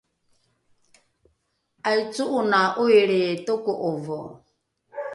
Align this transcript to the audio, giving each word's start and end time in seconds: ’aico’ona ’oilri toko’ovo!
’aico’ona 1.89 2.61
’oilri 2.81 3.21
toko’ovo! 3.45 4.19